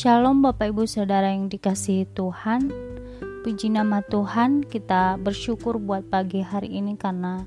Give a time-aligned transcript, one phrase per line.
[0.00, 2.72] Shalom Bapak Ibu Saudara yang dikasihi Tuhan.
[3.44, 7.44] Puji nama Tuhan kita bersyukur buat pagi hari ini karena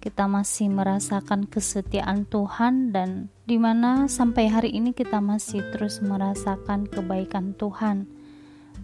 [0.00, 6.88] kita masih merasakan kesetiaan Tuhan dan di mana sampai hari ini kita masih terus merasakan
[6.88, 8.08] kebaikan Tuhan.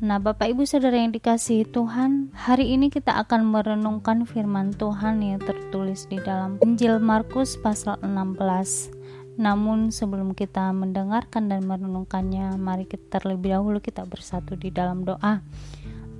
[0.05, 5.41] Nah Bapak Ibu Saudara yang dikasihi Tuhan Hari ini kita akan merenungkan firman Tuhan yang
[5.41, 9.02] tertulis di dalam Injil Markus pasal 16
[9.41, 15.41] namun sebelum kita mendengarkan dan merenungkannya, mari kita terlebih dahulu kita bersatu di dalam doa.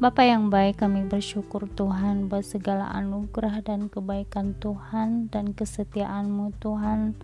[0.03, 7.15] Bapa yang baik, kami bersyukur Tuhan buat segala anugerah dan kebaikan Tuhan dan kesetiaan-Mu Tuhan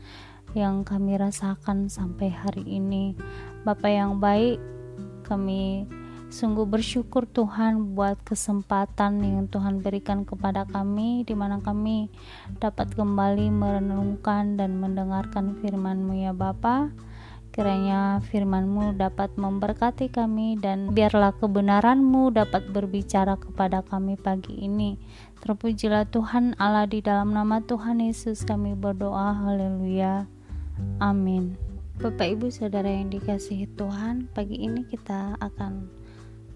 [0.54, 3.18] yang kami rasakan sampai hari ini.
[3.66, 4.62] Bapa yang baik,
[5.26, 5.90] kami
[6.28, 12.12] Sungguh bersyukur Tuhan buat kesempatan yang Tuhan berikan kepada kami di mana kami
[12.60, 16.92] dapat kembali merenungkan dan mendengarkan firman-Mu ya Bapa.
[17.48, 25.00] Kiranya firman-Mu dapat memberkati kami dan biarlah kebenaran-Mu dapat berbicara kepada kami pagi ini.
[25.40, 29.32] Terpujilah Tuhan Allah di dalam nama Tuhan Yesus kami berdoa.
[29.32, 30.28] Haleluya.
[31.00, 31.56] Amin.
[31.98, 35.98] Bapak Ibu Saudara yang dikasihi Tuhan, pagi ini kita akan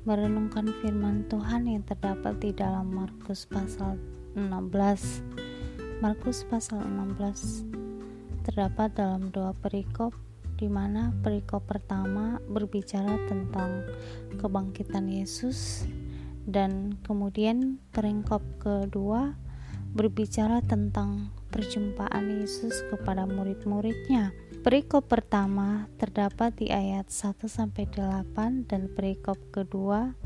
[0.03, 4.03] merenungkan firman Tuhan yang terdapat di dalam Markus pasal
[4.35, 6.03] 16.
[6.03, 10.11] Markus pasal 16 terdapat dalam dua perikop
[10.59, 13.87] di mana perikop pertama berbicara tentang
[14.43, 15.87] kebangkitan Yesus
[16.51, 19.39] dan kemudian perikop kedua
[19.95, 24.33] berbicara tentang perjumpaan Yesus kepada murid-muridnya.
[24.65, 30.17] Perikop pertama terdapat di ayat 1 sampai 8 dan perikop kedua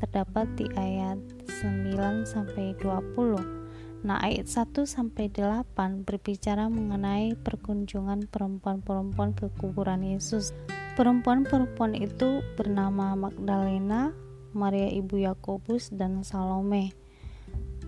[0.00, 1.20] terdapat di ayat
[1.60, 3.60] 9 sampai 20.
[4.00, 10.56] Nah, ayat 1 sampai 8 berbicara mengenai perkunjungan perempuan-perempuan ke kuburan Yesus.
[10.96, 14.16] Perempuan-perempuan itu bernama Magdalena,
[14.56, 16.96] Maria ibu Yakobus dan Salome.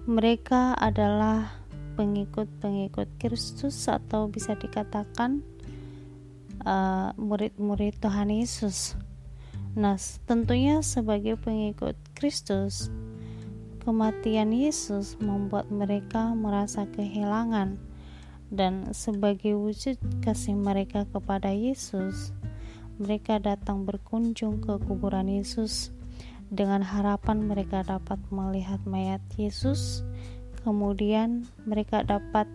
[0.04, 1.61] Mereka adalah
[1.94, 5.44] pengikut-pengikut Kristus atau bisa dikatakan
[6.62, 8.94] Eh, murid-murid uh, Tuhan Yesus.
[9.75, 9.98] Nah,
[10.30, 12.86] tentunya sebagai pengikut Kristus,
[13.82, 17.82] kematian Yesus membuat mereka merasa kehilangan
[18.54, 22.30] dan sebagai wujud kasih mereka kepada Yesus,
[22.94, 25.91] mereka datang berkunjung ke kuburan Yesus
[26.47, 30.06] dengan harapan mereka dapat melihat mayat Yesus.
[30.62, 32.46] Kemudian mereka dapat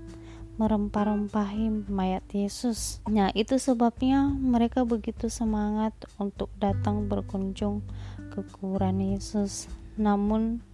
[0.57, 2.97] merempah-rempahi mayat Yesus.
[3.05, 7.85] Nah, itu sebabnya mereka begitu semangat untuk datang berkunjung
[8.33, 9.69] ke kuburan Yesus.
[10.01, 10.65] Namun,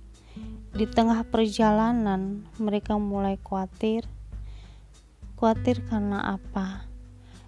[0.73, 4.07] di tengah perjalanan mereka mulai khawatir.
[5.35, 6.88] Khawatir karena apa?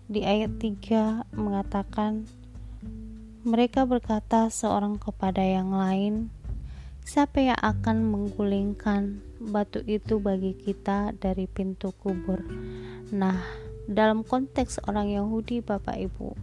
[0.05, 2.27] Di ayat 3 mengatakan
[3.47, 6.29] mereka berkata seorang kepada yang lain,
[7.05, 12.41] Siapa yang akan menggulingkan batu itu bagi kita dari pintu kubur?
[13.13, 13.45] Nah,
[13.85, 16.33] dalam konteks orang Yahudi, Bapak Ibu,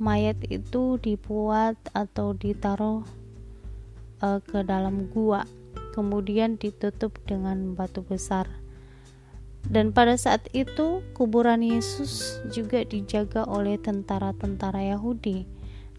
[0.00, 3.04] mayat itu dibuat atau ditaruh
[4.24, 5.44] uh, ke dalam gua,
[5.92, 8.48] kemudian ditutup dengan batu besar.
[9.68, 15.44] Dan pada saat itu, kuburan Yesus juga dijaga oleh tentara-tentara Yahudi.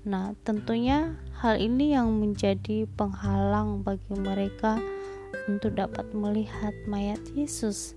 [0.09, 4.79] Nah, tentunya Hal ini yang menjadi penghalang bagi mereka
[5.51, 7.91] untuk dapat melihat mayat Yesus.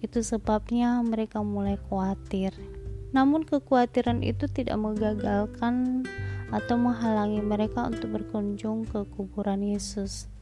[0.00, 2.56] Itu sebabnya mereka mulai khawatir.
[3.12, 6.08] Namun kekhawatiran itu tidak menggagalkan
[6.48, 10.32] atau menghalangi mereka untuk berkunjung ke kuburan Yesus.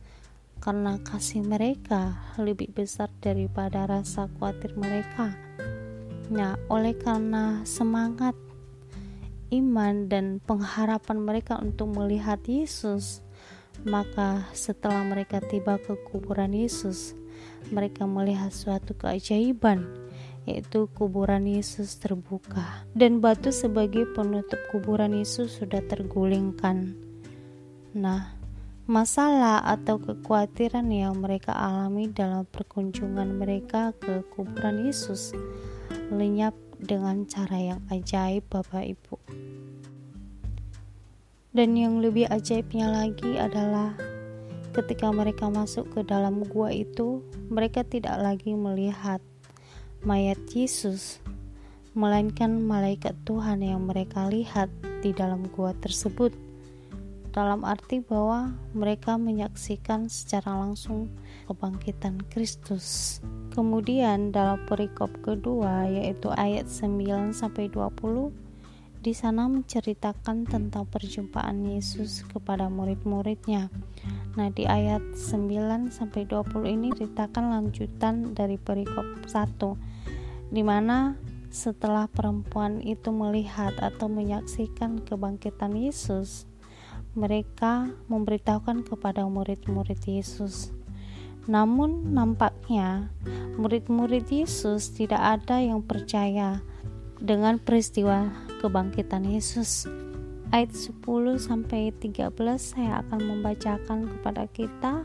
[0.62, 5.34] Karena kasih mereka lebih besar daripada rasa khawatir mereka.
[6.30, 8.38] Nah, oleh karena semangat
[9.52, 13.20] iman dan pengharapan mereka untuk melihat Yesus.
[13.82, 17.18] Maka setelah mereka tiba ke kuburan Yesus,
[17.68, 19.84] mereka melihat suatu keajaiban,
[20.46, 26.94] yaitu kuburan Yesus terbuka dan batu sebagai penutup kuburan Yesus sudah tergulingkan.
[27.94, 28.33] Nah,
[28.84, 35.32] masalah atau kekhawatiran yang mereka alami dalam perkunjungan mereka ke kuburan Yesus
[36.12, 39.16] lenyap dengan cara yang ajaib Bapak Ibu.
[41.54, 43.96] Dan yang lebih ajaibnya lagi adalah
[44.76, 49.22] ketika mereka masuk ke dalam gua itu, mereka tidak lagi melihat
[50.04, 51.24] mayat Yesus,
[51.96, 54.68] melainkan malaikat Tuhan yang mereka lihat
[55.00, 56.34] di dalam gua tersebut.
[57.34, 61.10] Dalam arti bahwa mereka menyaksikan secara langsung
[61.50, 63.18] kebangkitan Kristus.
[63.50, 68.30] Kemudian dalam perikop kedua yaitu ayat 9 sampai 20
[69.04, 73.68] di sana menceritakan tentang perjumpaan Yesus kepada murid-muridnya.
[74.38, 81.18] Nah, di ayat 9 sampai 20 ini ceritakan lanjutan dari perikop 1 di mana
[81.52, 86.48] setelah perempuan itu melihat atau menyaksikan kebangkitan Yesus,
[87.14, 90.74] mereka memberitahukan kepada murid-murid Yesus.
[91.46, 93.10] Namun nampaknya
[93.58, 96.58] murid-murid Yesus tidak ada yang percaya
[97.22, 98.28] dengan peristiwa
[98.58, 99.86] kebangkitan Yesus.
[100.50, 101.02] Ayat 10
[101.40, 102.30] sampai 13
[102.60, 105.02] saya akan membacakan kepada kita.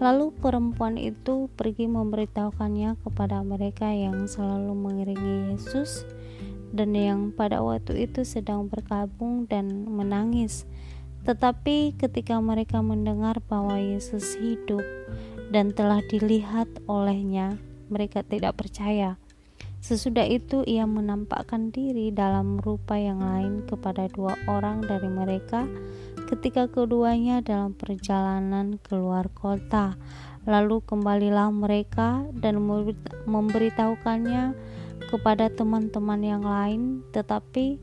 [0.00, 6.08] Lalu perempuan itu pergi memberitahukannya kepada mereka yang selalu mengiringi Yesus
[6.72, 10.64] dan yang pada waktu itu sedang berkabung dan menangis.
[11.24, 14.82] Tetapi ketika mereka mendengar bahwa Yesus hidup
[15.52, 19.20] dan telah dilihat olehnya, mereka tidak percaya.
[19.80, 25.64] Sesudah itu ia menampakkan diri dalam rupa yang lain kepada dua orang dari mereka
[26.28, 29.96] ketika keduanya dalam perjalanan keluar kota.
[30.44, 32.60] Lalu kembalilah mereka dan
[33.28, 34.52] memberitahukannya
[35.08, 37.80] kepada teman-teman yang lain, tetapi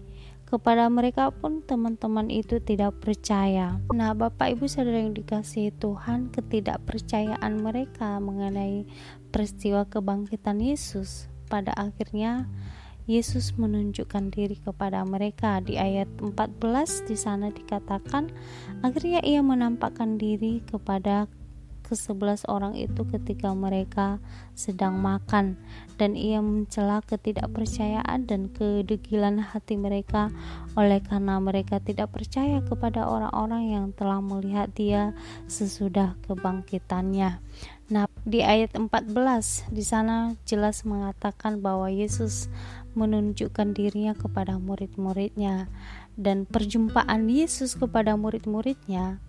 [0.48, 3.84] kepada mereka pun teman-teman itu tidak percaya.
[3.92, 8.88] Nah, Bapak Ibu Saudara yang dikasihi Tuhan, ketidakpercayaan mereka mengenai
[9.30, 12.48] peristiwa kebangkitan Yesus pada akhirnya
[13.08, 18.28] Yesus menunjukkan diri kepada mereka di ayat 14 di sana dikatakan
[18.84, 21.32] akhirnya ia menampakkan diri kepada
[21.88, 24.20] ke-11 orang itu ketika mereka
[24.52, 25.56] sedang makan.
[25.96, 30.28] Dan ia mencela ketidakpercayaan dan kedegilan hati mereka.
[30.76, 35.16] Oleh karena mereka tidak percaya kepada orang-orang yang telah melihat dia
[35.48, 37.40] sesudah kebangkitannya.
[37.88, 42.52] Nah, di ayat 14 di sana jelas mengatakan bahwa Yesus
[43.00, 45.72] menunjukkan dirinya kepada murid-muridnya.
[46.18, 49.22] Dan perjumpaan Yesus kepada murid-muridnya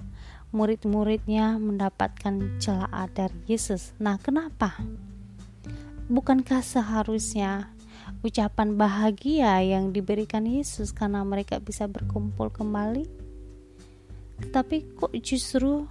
[0.48, 3.92] murid-muridnya mendapatkan celah dari Yesus.
[4.00, 4.80] Nah, kenapa?
[6.08, 7.68] Bukankah seharusnya
[8.24, 13.04] ucapan bahagia yang diberikan Yesus karena mereka bisa berkumpul kembali?
[14.40, 15.84] Tetapi kok justru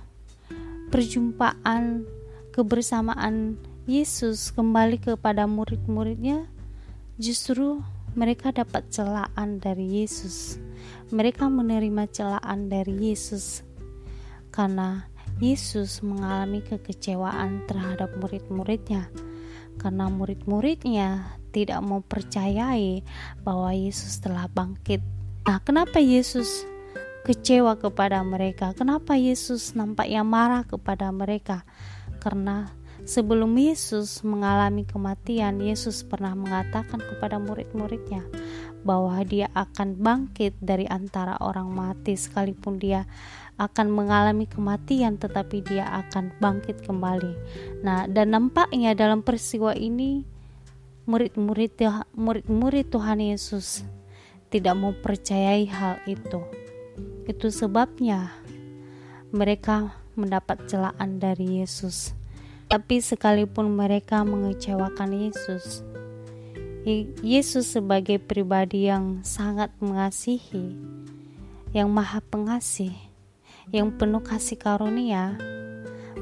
[0.90, 2.08] perjumpaan
[2.56, 6.50] kebersamaan Yesus kembali kepada murid-muridnya
[7.22, 7.86] justru
[8.18, 10.58] mereka dapat celaan dari Yesus.
[11.14, 13.67] Mereka menerima celaan dari Yesus
[14.58, 15.06] karena
[15.38, 19.06] Yesus mengalami kekecewaan terhadap murid-muridnya
[19.78, 23.06] karena murid-muridnya tidak mempercayai
[23.46, 25.00] bahwa Yesus telah bangkit.
[25.46, 26.66] Nah, kenapa Yesus
[27.24, 28.74] kecewa kepada mereka?
[28.74, 31.62] Kenapa Yesus nampaknya marah kepada mereka?
[32.18, 32.74] Karena
[33.06, 38.26] sebelum Yesus mengalami kematian, Yesus pernah mengatakan kepada murid-muridnya
[38.88, 43.04] bahwa dia akan bangkit dari antara orang mati sekalipun dia
[43.60, 47.34] akan mengalami kematian tetapi dia akan bangkit kembali.
[47.84, 50.24] Nah, dan nampaknya dalam peristiwa ini
[51.04, 51.76] murid-murid
[52.16, 53.84] murid-murid Tuhan Yesus
[54.48, 56.40] tidak mempercayai hal itu.
[57.28, 58.32] Itu sebabnya
[59.36, 62.16] mereka mendapat celaan dari Yesus.
[62.68, 65.88] Tapi sekalipun mereka mengecewakan Yesus,
[67.20, 70.72] Yesus sebagai pribadi yang sangat mengasihi,
[71.76, 72.96] yang maha pengasih,
[73.76, 75.36] yang penuh kasih karunia,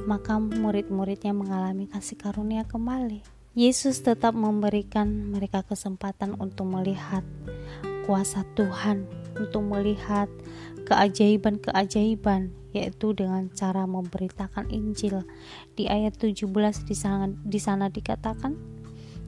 [0.09, 3.21] maka murid-muridnya mengalami kasih karunia kembali.
[3.53, 7.21] Yesus tetap memberikan mereka kesempatan untuk melihat
[8.09, 9.05] kuasa Tuhan,
[9.37, 10.33] untuk melihat
[10.89, 15.29] keajaiban-keajaiban, yaitu dengan cara memberitakan Injil.
[15.77, 16.49] Di ayat 17
[16.89, 18.74] di sana, di sana dikatakan,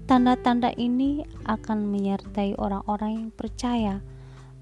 [0.07, 3.99] tanda-tanda ini akan menyertai orang-orang yang percaya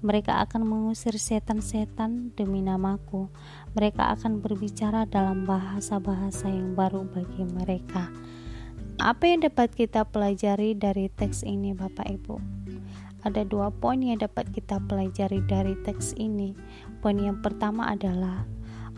[0.04, 3.32] mereka akan mengusir setan-setan demi namaku.
[3.72, 8.12] Mereka akan berbicara dalam bahasa-bahasa yang baru bagi mereka.
[9.00, 12.36] Apa yang dapat kita pelajari dari teks ini, Bapak Ibu?
[13.24, 16.52] Ada dua poin yang dapat kita pelajari dari teks ini.
[17.00, 18.44] Poin yang pertama adalah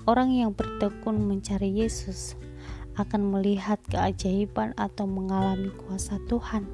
[0.05, 2.37] orang yang bertekun mencari Yesus
[2.99, 6.67] akan melihat keajaiban atau mengalami kuasa Tuhan.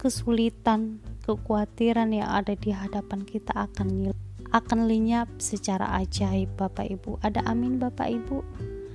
[0.00, 4.16] Kesulitan, kekhawatiran yang ada di hadapan kita akan
[4.56, 7.20] akan lenyap secara ajaib Bapak Ibu.
[7.20, 8.40] Ada amin Bapak Ibu.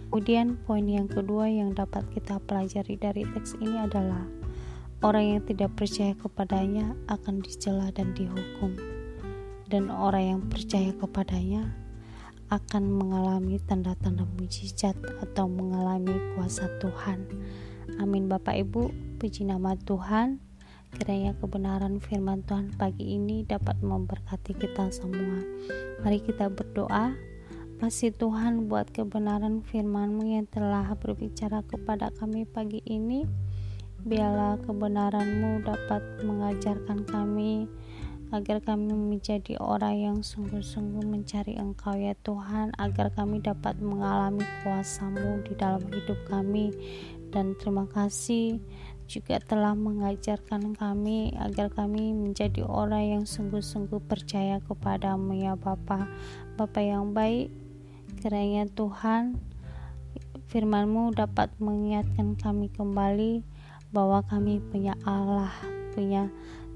[0.10, 4.28] Kemudian poin yang kedua yang dapat kita pelajari dari teks ini adalah
[5.06, 8.76] orang yang tidak percaya kepadanya akan dicela dan dihukum.
[9.72, 11.72] Dan orang yang percaya kepadanya
[12.52, 17.24] akan mengalami tanda-tanda mujizat atau mengalami kuasa Tuhan.
[18.04, 18.92] Amin Bapak Ibu,
[19.24, 20.44] puji nama Tuhan.
[20.92, 25.40] Kiranya kebenaran firman Tuhan pagi ini dapat memberkati kita semua.
[26.04, 27.16] Mari kita berdoa.
[27.80, 33.24] Masih Tuhan buat kebenaran firman-Mu yang telah berbicara kepada kami pagi ini.
[34.04, 37.72] Biarlah kebenaran-Mu dapat mengajarkan kami
[38.32, 45.44] agar kami menjadi orang yang sungguh-sungguh mencari Engkau ya Tuhan agar kami dapat mengalami kuasamu
[45.44, 46.72] di dalam hidup kami.
[47.32, 48.60] Dan terima kasih
[49.12, 56.08] juga telah mengajarkan kami agar kami menjadi orang yang sungguh-sungguh percaya kepadamu ya Bapa.
[56.56, 57.52] Bapa yang baik
[58.24, 59.36] kiranya Tuhan
[60.48, 63.44] firmanmu dapat mengingatkan kami kembali
[63.92, 65.52] bahwa kami punya Allah
[65.92, 66.32] punya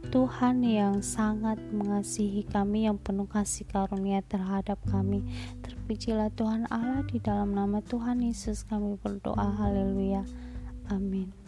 [0.10, 5.24] Tuhan yang sangat mengasihi kami yang penuh kasih karunia terhadap kami.
[5.62, 9.56] Terpujilah Tuhan Allah di dalam nama Tuhan Yesus kami berdoa.
[9.56, 10.26] Haleluya.
[10.90, 11.45] Amin